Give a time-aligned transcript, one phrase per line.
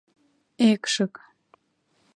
[0.69, 1.13] Экшык...